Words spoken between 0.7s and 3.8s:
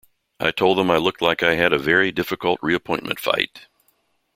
them I looked like I had a very difficult reapportionment fight.